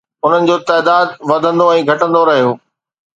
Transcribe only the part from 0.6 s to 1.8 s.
تعداد وڌندو